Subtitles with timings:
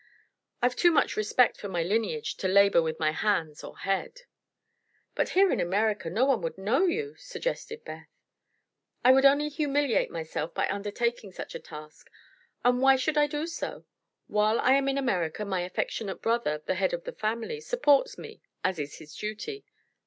[0.63, 4.21] I've too much respect for my lineage to labor with my hands or head."
[5.13, 8.09] "But here in America no one would know you," suggested Beth.
[9.05, 12.09] "I would only humiliate myself by undertaking such a task.
[12.65, 13.85] And why should I do so?
[14.25, 18.41] While I am in America my affectionate brother, the head of the family, supports me,
[18.63, 19.65] as is his duty.